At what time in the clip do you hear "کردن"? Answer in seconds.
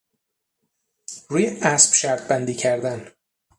2.55-3.11